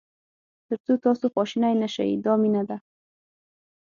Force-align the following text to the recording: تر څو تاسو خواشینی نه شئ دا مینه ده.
تر 0.67 0.77
څو 0.85 0.93
تاسو 1.05 1.25
خواشینی 1.33 1.73
نه 1.81 1.87
شئ 1.93 2.11
دا 2.25 2.33
مینه 2.41 2.63
ده. 2.69 2.77